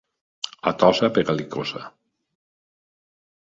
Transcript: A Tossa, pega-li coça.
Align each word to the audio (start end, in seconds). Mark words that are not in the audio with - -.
A 0.71 0.73
Tossa, 0.83 1.09
pega-li 1.17 1.47
coça. 1.57 1.83